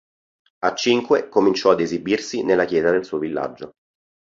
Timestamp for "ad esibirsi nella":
1.69-2.65